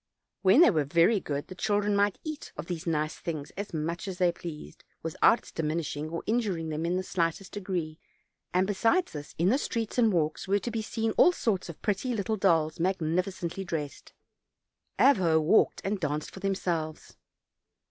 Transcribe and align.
When 0.41 0.61
they 0.61 0.71
were 0.71 0.83
very 0.83 1.19
good 1.19 1.45
the 1.47 1.53
children 1.53 1.95
might 1.95 2.17
eat 2.23 2.51
of 2.57 2.65
these 2.65 2.87
nice 2.87 3.17
things 3.17 3.51
as 3.51 3.71
much 3.71 4.07
as 4.07 4.17
they 4.17 4.31
pleased, 4.31 4.83
without 5.03 5.37
its 5.37 5.51
diminishing 5.51 6.09
or 6.09 6.23
injuring 6.25 6.69
them 6.69 6.87
in 6.87 6.95
the 6.97 7.03
slightest 7.03 7.51
degree, 7.51 7.99
and 8.51 8.65
besides 8.65 9.11
this, 9.11 9.35
in 9.37 9.49
the 9.49 9.59
streets 9.59 9.99
and 9.99 10.11
walks 10.11 10.47
were 10.47 10.57
to 10.57 10.71
be 10.71 10.81
seen 10.81 11.11
all 11.17 11.31
sorts 11.33 11.69
of 11.69 11.79
pretty 11.83 12.15
little 12.15 12.35
dolls, 12.35 12.79
magnificently 12.79 13.63
dressed, 13.63 14.11
Avho 14.97 15.39
walked 15.39 15.81
and 15.83 15.99
danced 15.99 16.35
of 16.35 16.41
them 16.41 16.55
selves. 16.55 17.15